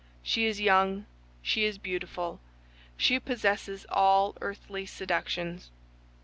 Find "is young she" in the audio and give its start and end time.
0.47-1.63